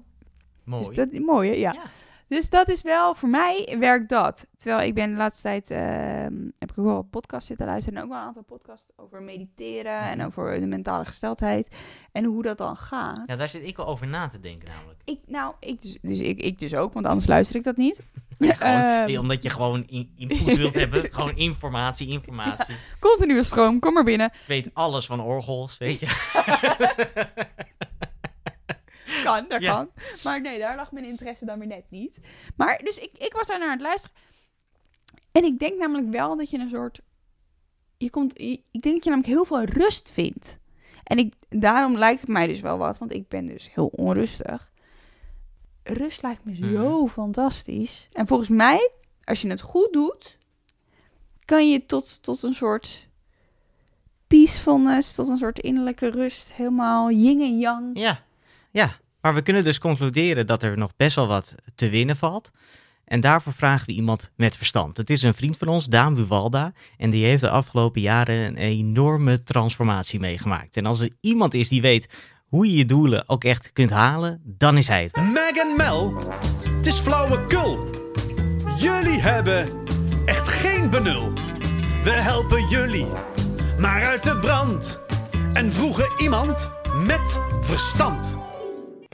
[0.65, 0.85] mooi.
[0.85, 1.55] Dus dat is mooi, hè?
[1.55, 1.71] Ja.
[1.73, 1.81] Ja.
[2.27, 4.45] Dus dat is wel, voor mij werkt dat.
[4.57, 7.97] Terwijl ik ben de laatste tijd, ehm, heb ik ook wel podcasts zitten luisteren.
[7.99, 10.27] En ook wel een aantal podcasts over mediteren en Mhm.
[10.27, 11.67] over de mentale gesteldheid.
[12.11, 13.23] En hoe dat dan gaat.
[13.25, 14.99] Ja, daar zit ik wel over na te denken namelijk.
[15.03, 18.01] Ik, nou, ik dus, dus ik, ik dus ook, want anders luister ik dat niet.
[18.37, 19.07] Ja, gewoon, Ehm.
[19.09, 21.13] eh, omdat je gewoon in- input wilt hebben.
[21.13, 22.75] Gewoon informatie, informatie.
[22.99, 24.27] Continue stroom, kom maar binnen.
[24.27, 26.05] Ik weet alles van orgels, weet je.
[29.25, 29.73] Kan, dat Ja.
[29.75, 29.89] kan.
[30.23, 32.19] Maar nee, daar lag mijn interesse dan weer net niet.
[32.55, 34.17] Maar dus ik, ik was daar naar aan het luisteren.
[35.31, 37.01] En ik denk namelijk wel dat je een soort...
[37.97, 40.57] Je komt, ik denk dat je namelijk heel veel rust vindt.
[41.03, 44.71] En ik, daarom lijkt het mij dus wel wat, want ik ben dus heel onrustig.
[45.83, 48.07] Rust lijkt me zo fantastisch.
[48.13, 48.91] En volgens mij,
[49.23, 50.37] als je het goed doet,
[51.45, 53.07] kan je tot, tot een soort
[54.27, 57.99] peacefulness, tot een soort innerlijke rust, helemaal yin en yang.
[57.99, 58.23] Ja,
[58.71, 58.99] ja.
[59.25, 62.51] Maar we kunnen dus concluderen dat er nog best wel wat te winnen valt.
[63.05, 64.97] En daarvoor vragen we iemand met verstand.
[64.97, 66.73] Het is een vriend van ons, Daan Buwalda.
[66.97, 70.77] En die heeft de afgelopen jaren een enorme transformatie meegemaakt.
[70.77, 72.09] En als er iemand is die weet
[72.47, 75.15] hoe je je doelen ook echt kunt halen, dan is hij het.
[75.15, 76.15] Meg Mel,
[76.77, 77.89] het is flauwekul.
[78.77, 79.67] Jullie hebben
[80.25, 81.33] echt geen benul.
[82.03, 83.07] We helpen jullie,
[83.79, 84.99] maar uit de brand.
[85.53, 86.71] En vroegen iemand
[87.05, 88.43] met verstand.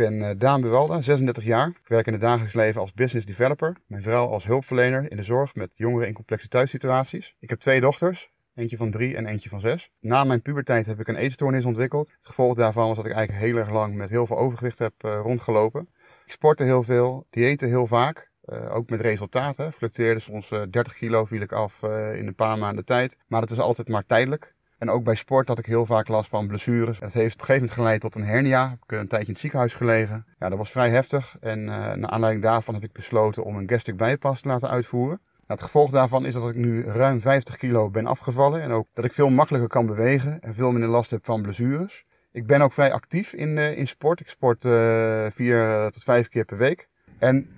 [0.02, 1.68] Ik ben eh, Daan Buwalda, 36 jaar.
[1.68, 3.76] Ik werk in het dagelijks leven als business developer.
[3.88, 7.36] Mijn vrouw als hulpverlener in de zorg met jongeren in complexe thuissituaties.
[7.40, 9.92] Ik heb twee dochters, eentje van drie en eentje van zes.
[10.00, 12.08] Na mijn puberteit heb ik een eetstoornis ontwikkeld.
[12.08, 14.94] Het gevolg daarvan was dat ik eigenlijk heel erg lang met heel veel overgewicht heb
[14.98, 15.90] eh, rondgelopen.
[16.26, 18.30] Ik sportte heel veel, diëten heel vaak.
[18.42, 19.74] eh, ook met resultaten.
[19.74, 23.18] Fluctueerde soms eh, 30 kilo viel ik af in een paar maanden tijd.
[23.28, 24.56] Maar het was altijd maar tijdelijk.
[24.82, 27.00] En ook bij sport had ik heel vaak last van blessures.
[27.00, 28.70] Dat heeft op een gegeven moment geleid tot een hernia.
[28.70, 30.26] Heb ik een tijdje in het ziekenhuis gelegen.
[30.40, 31.36] Ja, dat was vrij heftig.
[31.40, 35.20] En eh naar aanleiding daarvan heb ik besloten om een gastric bypass te laten uitvoeren.
[35.24, 38.62] Nou, het gevolg daarvan is dat ik nu ruim 50 kilo ben afgevallen.
[38.62, 42.06] En ook dat ik veel makkelijker kan bewegen en veel minder last heb van blessures.
[42.32, 44.20] Ik ben ook vrij actief in, eh, in sport.
[44.20, 46.88] Ik sport eh, vier tot vijf keer per week.
[47.20, 47.50] En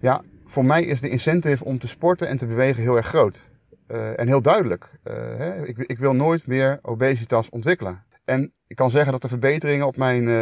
[0.00, 3.50] ja, voor mij is de incentive om te sporten en te bewegen heel erg groot.
[3.92, 4.90] Eh, en heel duidelijk.
[5.02, 8.04] Eh, hè, ik, ik wil nooit meer obesitas ontwikkelen.
[8.24, 10.34] En ik kan zeggen dat de verbeteringen op mijn, eh,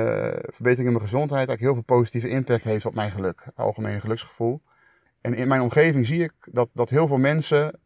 [0.42, 3.44] verbetering in mijn gezondheid eigenlijk heel veel positieve impact heeft op mijn geluk.
[3.54, 4.62] Algemene geluksgevoel.
[5.20, 7.78] En in mijn omgeving zie ik dat, dat heel veel mensen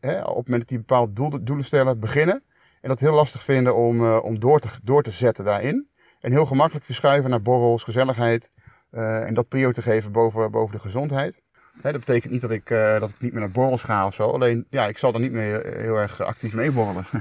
[0.00, 2.42] hè, op het moment die bepaalde doel, doelen stellen, beginnen.
[2.80, 5.88] En dat heel lastig vinden om, om door, te, door te zetten daarin.
[6.20, 8.50] En heel gemakkelijk verschuiven naar borrels, gezelligheid.
[8.90, 11.42] en dat prio te geven boven, boven de gezondheid.
[11.80, 14.30] Dat betekent niet dat ik, eh, dat ik niet meer naar borrels ga of zo.
[14.30, 17.04] Alleen, ja, ik zal er niet meer heel erg actief mee borrelen.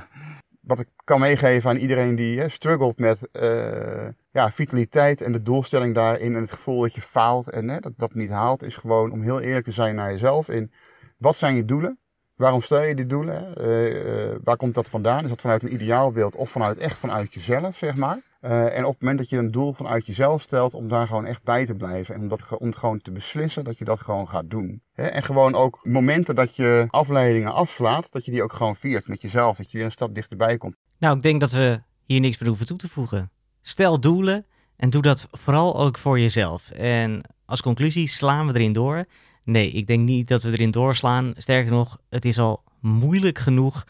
[0.62, 5.96] Wat ik kan meegeven aan iedereen die struggelt met eh, ja, vitaliteit en de doelstelling
[5.96, 9.22] daarin en het gevoel dat je faalt en dat dat niet haalt, is gewoon om
[9.22, 10.50] heel eerlijk te zijn naar jezelf.
[10.50, 10.72] In
[11.18, 12.00] wat zijn je doelen?
[12.36, 13.56] Waarom stel je die doelen?
[13.56, 15.24] eh, waar komt dat vandaan?
[15.24, 18.20] Is dat vanuit een ideaalbeeld of vanuit echt vanuit jezelf, zeg maar?
[18.42, 21.26] Eh, en op het moment dat je een doel vanuit jezelf stelt, om daar gewoon
[21.26, 22.16] echt bij te blijven.
[22.16, 24.82] En om, dat, om gewoon te beslissen dat je dat gewoon gaat doen.
[24.94, 29.22] En gewoon ook momenten dat je afleidingen afslaat, dat je die ook gewoon viert met
[29.22, 29.58] jezelf.
[29.58, 30.76] Dat je weer een stap dichterbij komt.
[30.98, 33.32] Nou, ik denk dat we hier niks meer hoeven toe te voegen.
[33.62, 36.72] Stel doelen en doe dat vooral ook voor jezelf.
[36.72, 39.06] En als conclusie slaan we erin door.
[39.44, 41.34] Nee, ik denk niet dat we erin doorslaan.
[41.38, 43.86] Sterker nog, het is al moeilijk genoeg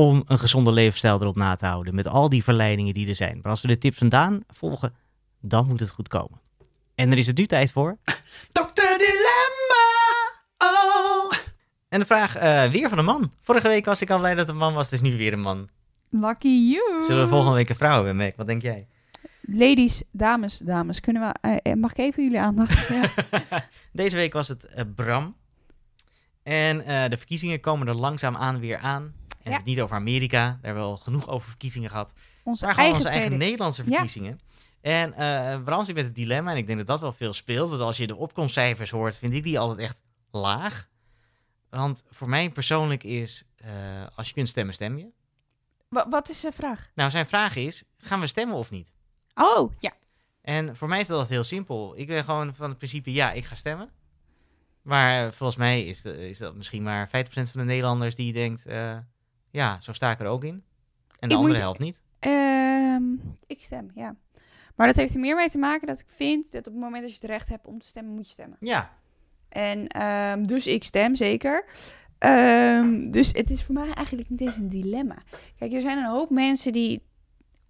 [0.00, 1.94] om een gezonde levensstijl erop na te houden.
[1.94, 3.38] Met al die verleidingen die er zijn.
[3.42, 4.94] Maar als we de tips van Daan volgen,
[5.40, 6.40] dan moet het goed komen.
[6.94, 7.96] En er is het nu tijd voor.
[8.52, 9.86] Dokter Dilemma!
[10.58, 11.32] Oh!
[11.88, 13.32] En de vraag eh, weer van een man.
[13.40, 15.40] Vorige week was ik al blij dat het een man was, dus nu weer een
[15.40, 15.68] man.
[16.10, 17.02] Lucky you.
[17.02, 18.36] Zullen we volgende week een vrouw hebben, Mac?
[18.36, 18.86] Wat denk jij?
[19.40, 21.48] Ladies, dames, dames, kunnen we...
[21.48, 22.88] eh, eh, mag ik even jullie aandacht?
[22.88, 23.10] Ja.
[23.92, 25.36] Deze week was het Bram.
[26.42, 29.14] En eh, de verkiezingen komen er langzaam aan weer aan.
[29.42, 29.56] En Ja.
[29.56, 32.12] het niet over Amerika, daar hebben we al genoeg over verkiezingen gehad.
[32.42, 33.44] Onze Maar eigen onze eigen tweede.
[33.44, 33.88] Nederlandse Ja.
[33.88, 34.40] verkiezingen.
[34.80, 37.68] En eh Bram zit met het dilemma, en ik denk dat dat wel veel speelt.
[37.70, 40.88] Want als je de opkomstcijfers hoort, vind ik die altijd echt laag.
[41.70, 43.70] Want voor mij persoonlijk is, eh,
[44.14, 45.06] als je kunt stemmen, stem je.
[45.88, 46.90] Wa- wat is de vraag?
[46.94, 48.92] Nou, zijn vraag is, gaan we stemmen of niet?
[49.34, 49.92] Oh, ja.
[50.42, 51.98] En voor mij is dat heel simpel.
[51.98, 53.90] Ik ben gewoon van het principe, ja, ik ga stemmen.
[54.82, 57.10] Maar eh, volgens mij is, de- is dat misschien maar 50%
[57.50, 58.96] van de Nederlanders die denkt, eh,
[59.50, 60.62] ja, zo sta ik er ook in.
[61.18, 62.02] En de Ik andere helft niet.
[62.18, 63.02] Ehm,
[63.46, 64.14] ik stem, ja.
[64.76, 67.02] Maar dat heeft er meer mee te maken dat ik vind dat op het moment
[67.02, 68.56] dat je het recht hebt om te stemmen, moet je stemmen.
[68.60, 68.90] Ja,
[69.48, 71.64] En ehm, dus ik stem zeker.
[72.18, 75.16] Ehm, dus het is voor mij eigenlijk niet eens een dilemma.
[75.58, 77.02] Kijk, er zijn een hoop mensen die,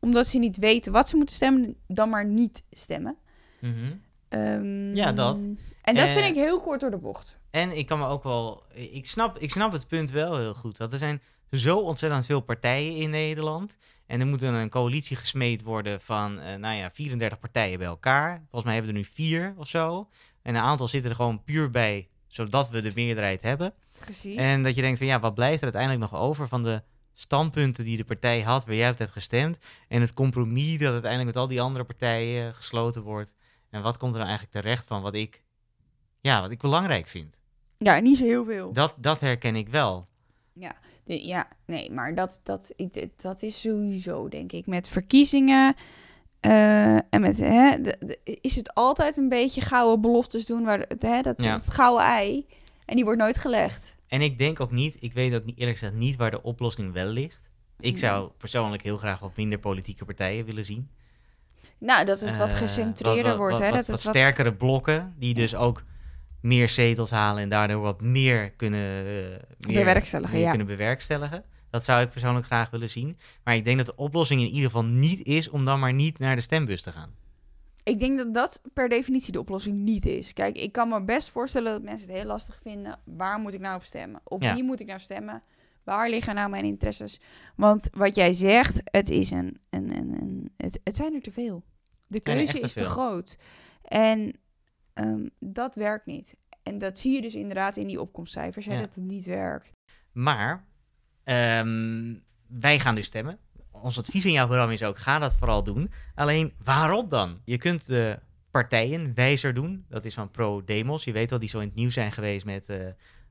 [0.01, 3.17] omdat ze niet weten wat ze moeten stemmen, dan maar niet stemmen.
[3.61, 4.95] Mhm.
[4.95, 5.37] Ja, dat.
[5.83, 7.39] En dat Eh, vind ik heel kort door de bocht.
[7.51, 8.63] En ik kan me ook wel.
[8.75, 10.77] Ik snap, ik snap het punt wel heel goed.
[10.77, 13.77] Dat er zijn zo ontzettend veel partijen in Nederland.
[14.07, 18.37] En er moet een coalitie gesmeed worden van, eh, nou ja, 34 partijen bij elkaar.
[18.39, 20.09] Volgens mij hebben we er nu vier of zo.
[20.43, 23.75] En een aantal zitten er gewoon puur bij, zodat we de meerderheid hebben.
[23.99, 24.37] Precies.
[24.37, 26.83] En dat je denkt van, ja, wat blijft er uiteindelijk nog over van de
[27.15, 29.59] standpunten die de partij had, waar jij op hebt gestemd.
[29.89, 33.35] En het compromis dat uiteindelijk met al die andere partijen gesloten wordt.
[33.71, 35.43] En wat komt er nou eigenlijk terecht van wat ik,
[36.21, 37.37] ja, wat ik belangrijk vind.
[37.79, 38.73] Ja, niet zo heel veel.
[38.73, 40.09] Dat, dat herken ik wel.
[40.53, 40.71] De-
[41.15, 42.75] ja, nee, maar dat, dat,
[43.17, 44.67] dat is sowieso, denk ik.
[44.67, 45.75] Met verkiezingen
[46.41, 50.79] eh, en met, hè, de- de- is het altijd een beetje gouden beloftes doen, waar
[50.89, 51.53] het, hè, dat, Ja.
[51.53, 52.47] dat gouden ei,
[52.85, 53.95] en die wordt nooit gelegd.
[54.09, 56.93] En ik denk ook niet, ik weet ook niet eerlijk gezegd niet waar de oplossing
[56.93, 57.51] wel ligt.
[57.81, 60.89] Ik zou persoonlijk heel graag wat minder politieke partijen willen zien.
[61.79, 63.71] Nou, dat het wat Eh, gecentreerder wordt, wat- hè.
[63.71, 65.83] Wat, dat wat het wat sterkere blokken, die dus ook
[66.43, 70.49] meer zetels halen en daardoor wat meer kunnen, eh, meer, Bewerkstelligen, meer ja.
[70.49, 71.45] kunnen bewerkstelligen.
[71.71, 73.19] Dat zou ik persoonlijk graag willen zien.
[73.45, 76.19] Maar ik denk dat de oplossing in ieder geval niet is om dan maar niet
[76.19, 77.15] naar de stembus te gaan.
[77.83, 80.33] Ik denk dat dat per definitie de oplossing niet is.
[80.33, 82.99] Kijk, ik kan me best voorstellen dat mensen het heel lastig vinden.
[83.05, 84.21] Waar moet ik nou op stemmen?
[84.25, 84.55] Op Ja.
[84.55, 85.43] wie moet ik nou stemmen?
[85.85, 87.21] Waar liggen nou mijn interesses?
[87.57, 91.33] Want wat jij zegt, het, is een, een, een, een, het, het zijn er te
[91.33, 91.65] veel.
[92.07, 92.91] De keuze is te veel.
[92.91, 93.37] groot.
[93.83, 94.40] En
[95.05, 96.35] ehm, dat werkt niet.
[96.63, 98.81] En dat zie je dus inderdaad in die opkomstcijfers, hè, Ja.
[98.81, 99.73] dat het niet werkt.
[100.13, 100.65] Maar
[101.25, 102.15] ehm,
[102.47, 103.39] wij gaan dus stemmen.
[103.71, 105.91] Ons advies in jouw programma is ook, ga dat vooral doen.
[106.15, 107.41] Alleen, waarop dan?
[107.45, 108.19] Je kunt de
[108.51, 109.85] partijen wijzer doen.
[109.89, 111.05] Dat is van pro-demos.
[111.05, 112.87] Je weet wel, die zo in het nieuws zijn geweest met eh,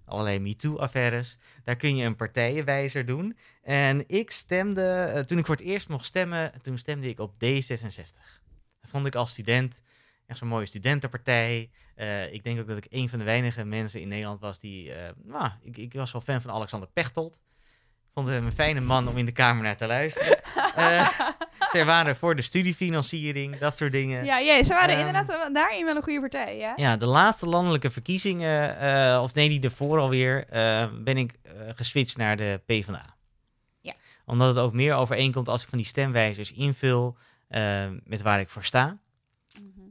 [0.05, 1.37] allerlei MeToo-affaires.
[1.63, 3.37] Daar kun je een partijenwijzer doen.
[3.61, 7.33] En ik stemde, eh, toen ik voor het eerst mocht stemmen, toen stemde ik op
[7.33, 8.41] D66.
[8.81, 9.81] Dat vond ik als student
[10.29, 11.69] echt zo'n mooie studentenpartij.
[11.95, 14.93] Eh, ik denk ook dat ik een van de weinige mensen in Nederland was die...
[14.93, 17.39] eh, nou, ik, ik was wel fan van Alexander Pechtold.
[18.13, 20.37] Vond hem een fijne man om in de Kamer naar te luisteren.
[20.75, 21.09] Eh,
[21.71, 24.25] zij waren voor de studiefinanciering, dat soort dingen.
[24.25, 26.73] Ja, ja ze waren Ehm, inderdaad daarin wel een goede partij, ja?
[26.75, 30.45] Ja, de laatste landelijke verkiezingen, of nee, die ervoor alweer,
[31.03, 31.33] ben ik
[31.75, 33.15] geswitcht naar de PvdA.
[33.81, 33.93] Ja.
[34.25, 37.17] Omdat het ook meer overeenkomt als ik van die stemwijzers invul
[38.03, 38.97] met waar ik voor sta.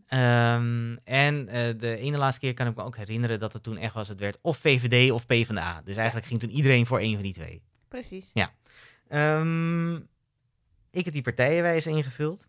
[0.09, 3.77] Ehm, en eh, de ene laatste keer kan ik me ook herinneren dat het toen
[3.77, 5.81] echt was, het werd of VVD of PvdA.
[5.85, 7.63] Dus eigenlijk ging toen iedereen voor één van die twee.
[7.89, 8.31] Precies.
[9.09, 9.95] Ehm,
[10.91, 12.47] ik heb die partijenwijze ingevuld.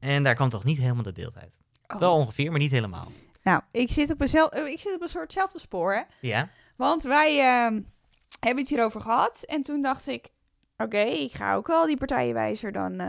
[0.00, 1.58] En daar kwam toch niet helemaal het beeld uit.
[1.86, 1.98] Oh.
[1.98, 3.12] Wel ongeveer, maar niet helemaal.
[3.42, 6.02] Nou, ik zit op een, zel- eh, ik zit op een soortzelfde spoor, hè?
[6.20, 6.48] Ja?
[6.76, 7.80] Want wij ehm,
[8.40, 9.42] hebben het hierover gehad.
[9.42, 10.28] En toen dacht ik,
[10.76, 13.00] oké, ik ga ook wel die partijenwijzer dan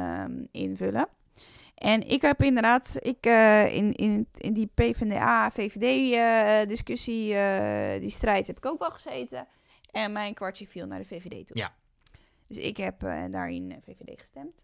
[0.51, 1.07] invullen.
[1.83, 8.57] En ik heb inderdaad, ik, eh, in, in, in die PvdA-VVD-discussie, eh, die strijd heb
[8.57, 9.47] ik ook wel gezeten.
[9.91, 11.57] En mijn kwartje viel naar de VVD toe.
[11.57, 11.73] Ja.
[12.47, 14.61] Dus ik heb eh, daarin eh, VVD gestemd.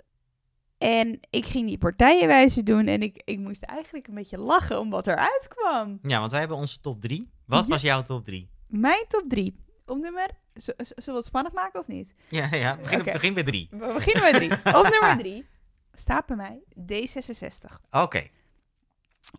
[0.78, 4.90] En ik ging die partijenwijzer doen en ik, ik moest eigenlijk een beetje lachen om
[4.90, 6.00] wat eruit kwam.
[6.02, 7.30] Ja, want wij hebben onze top drie.
[7.46, 7.70] Wat Ja.
[7.70, 8.50] was jouw top drie?
[8.68, 9.56] Mijn top 3.
[9.86, 10.30] Op nummer.
[10.54, 12.14] Zullen we het spannend maken of niet?
[12.30, 13.12] Ja, ja begin, Oké.
[13.12, 13.68] begin bij drie.
[13.72, 14.52] We beginnen met 3.
[14.76, 15.46] Op nummer 3
[16.00, 17.80] staat bij mij D66.
[17.92, 18.28] Oké.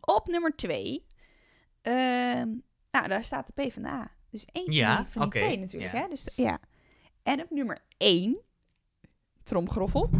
[0.00, 1.06] Op nummer 2.
[2.90, 4.10] nou, daar staat de PvdA.
[4.30, 5.92] Dus één Ja, van die, van die twee natuurlijk.
[5.92, 6.00] ja.
[6.00, 6.08] Hè?
[6.08, 6.58] Dus, ja.
[7.22, 8.38] En op nummer 1
[9.42, 10.10] tromgroffel,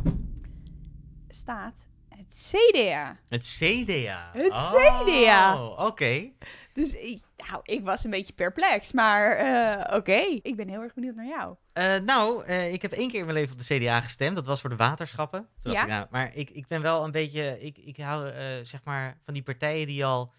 [1.28, 3.20] staat het CDA.
[3.28, 4.30] Het CDA.
[4.32, 4.72] Het Oh,
[5.02, 5.66] CDA.
[5.86, 6.32] Oké.
[6.72, 10.38] Dus ik, nou, ik was een beetje perplex, maar eh, oké.
[10.42, 11.56] Ik ben heel erg benieuwd naar jou.
[11.72, 14.34] Eh, nou, eh, ik heb één keer in mijn leven op de CDA gestemd.
[14.34, 15.48] Dat was voor de waterschappen.
[15.60, 15.82] Toen Ja?
[15.82, 17.60] ik, nou, maar ik, ik ben wel een beetje...
[17.60, 18.30] Ik, ik hou
[18.62, 20.32] zeg maar van die partijen die al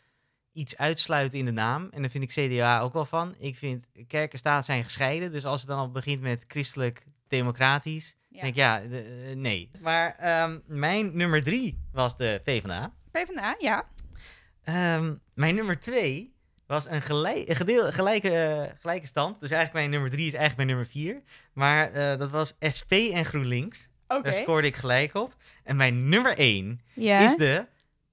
[0.53, 1.87] iets uitsluiten in de naam.
[1.91, 3.35] En daar vind ik CDA ook wel van.
[3.39, 5.31] Ik vind kerk en staat zijn gescheiden.
[5.31, 8.15] Dus als het dan al begint met christelijk-democratisch...
[8.29, 8.41] Ja.
[8.41, 9.71] denk ik, ja, de- nee.
[9.79, 12.93] Maar ehm, mijn nummer drie was de PvdA.
[13.11, 13.87] PvdA, ja.
[14.63, 16.33] Ehm, mijn nummer twee
[16.65, 19.39] was een, gelijk, een gedeel, gelijke, gelijke stand.
[19.39, 21.21] Dus eigenlijk mijn nummer drie is eigenlijk mijn nummer vier.
[21.53, 23.89] Maar eh, dat was SP en GroenLinks.
[24.07, 25.35] Daar scoorde ik gelijk op.
[25.63, 27.19] En mijn nummer één Ja.
[27.19, 27.65] is de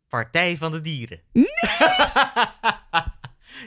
[0.09, 1.21] Partij van de Dieren.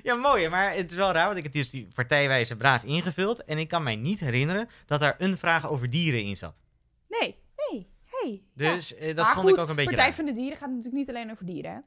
[0.03, 0.49] ja, mooi.
[0.49, 3.43] Maar het is wel raar, want ik heb dus die partijwijze braaf ingevuld.
[3.43, 6.55] En ik kan mij niet herinneren dat daar een vraag over dieren in zat.
[7.07, 7.35] Nee,
[7.69, 8.41] nee, hey.
[8.55, 8.71] ja.
[8.73, 10.15] Dus eh, dat Maar vond goed, ik ook een beetje Partij raar.
[10.15, 11.79] van de Dieren gaat natuurlijk niet alleen over dieren, hè?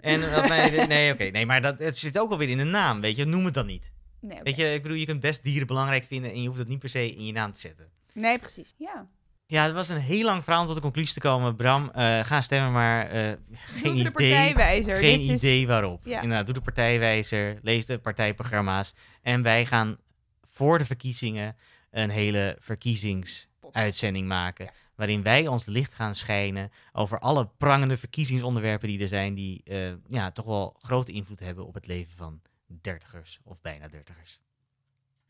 [0.00, 3.00] En wat mij, nee, oké, nee, maar dat, het zit ook alweer in de naam,
[3.00, 3.24] weet je.
[3.24, 3.90] Noem het dan niet.
[4.20, 4.42] Nee.
[4.42, 6.78] Weet je, ik bedoel, je kunt best dieren belangrijk vinden en je hoeft het niet
[6.78, 7.88] per se in je naam te zetten.
[8.14, 8.74] Nee, precies.
[8.76, 9.06] Ja.
[9.46, 11.56] Ja, het was een heel lang verhaal om tot de conclusie te komen.
[11.56, 14.96] Bram, eh, ga stemmen, maar eh, geen idee, partijwijzer.
[14.96, 16.06] geen Dit is- idee waarop.
[16.06, 16.20] Ja.
[16.20, 18.92] Inderdaad, doe de partijwijzer, lees de partijprogramma's.
[19.22, 19.96] En wij gaan
[20.42, 21.56] voor de verkiezingen
[21.90, 24.64] een hele verkiezingsuitzending maken.
[24.64, 24.72] Ja.
[25.00, 29.34] Waarin wij ons licht gaan schijnen over alle prangende verkiezingsonderwerpen die er zijn.
[29.34, 32.40] Die eh, ja, toch wel grote invloed hebben op het leven van
[32.80, 34.40] dertigers of bijna dertigers.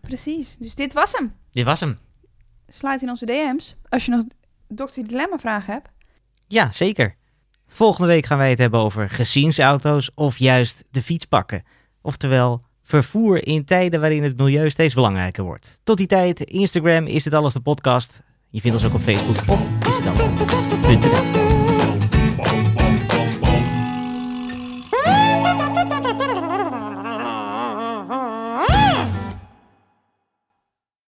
[0.01, 0.57] Precies.
[0.57, 1.33] Dus dit was hem.
[1.51, 1.99] Dit was hem.
[2.69, 3.77] Sluit in onze DM's.
[3.89, 4.25] Als je nog
[4.69, 5.03] Dr.
[5.07, 5.89] Dilemma vragen hebt.
[6.47, 7.17] Ja, zeker.
[7.67, 11.63] Volgende week gaan wij het hebben over gezinsauto's of juist de fiets pakken.
[12.03, 15.81] Oftewel, vervoer in tijden waarin het milieu steeds belangrijker wordt.
[15.83, 18.23] Tot die tijd, Instagram is dit alles de podcast.
[18.53, 21.40] Je vindt ons ook op Facebook op is de podcast.nl.